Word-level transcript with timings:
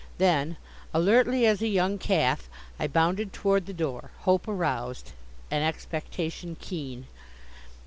Then, 0.17 0.57
alertly 0.95 1.45
as 1.45 1.61
a 1.61 1.67
young 1.67 1.99
calf, 1.99 2.49
I 2.79 2.87
bounded 2.87 3.31
toward 3.31 3.67
the 3.67 3.71
door, 3.73 4.09
hope 4.21 4.47
aroused, 4.47 5.11
and 5.51 5.63
expectation 5.63 6.57
keen. 6.59 7.05